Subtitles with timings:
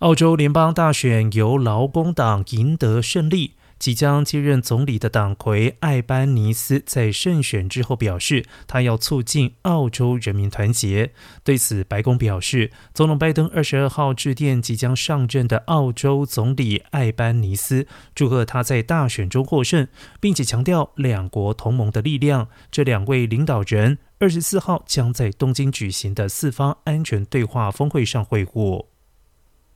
[0.00, 3.56] 澳洲联邦大选由劳工党赢得胜利。
[3.78, 11.12] 即将接任总理的党魁艾班尼斯在胜选之后表示，他要促进澳洲人民团结。
[11.44, 19.86] 对此，白宫表示，总统拜登二十二号致电即将上任的澳洲总理艾班尼斯，祝贺他在大选中获胜，
[20.18, 22.48] 并且强调两国同盟的力量。
[22.70, 28.86] 这两位领导人二十四号将在东京举行的四方安全对话峰会上会晤。